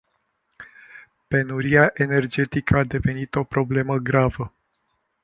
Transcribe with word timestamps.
Penuria 1.29 1.91
energetică 1.93 2.77
a 2.77 2.83
devenit 2.83 3.35
o 3.35 3.43
problemă 3.43 3.97
gravă. 3.97 4.53